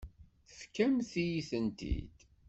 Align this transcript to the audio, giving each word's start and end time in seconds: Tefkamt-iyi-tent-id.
Tefkamt-iyi-tent-id. 0.47 2.15